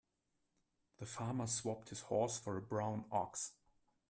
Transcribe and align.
The 0.97 1.05
farmer 1.05 1.45
swapped 1.45 1.89
his 1.89 1.99
horse 1.99 2.39
for 2.39 2.57
a 2.57 2.61
brown 2.63 3.05
ox. 3.11 3.51